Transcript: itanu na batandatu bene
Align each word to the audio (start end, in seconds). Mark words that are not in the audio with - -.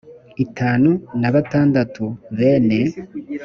itanu 0.45 0.89
na 1.21 1.29
batandatu 1.35 2.03
bene 2.37 2.79